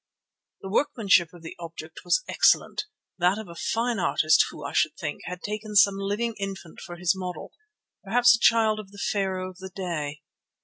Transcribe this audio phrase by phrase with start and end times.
[0.61, 2.85] The workmanship of the object was excellent,
[3.19, 6.95] that of a fine artist who, I should think, had taken some living infant for
[6.95, 7.51] his model,
[8.03, 10.23] perhaps a child of the Pharaoh of the day.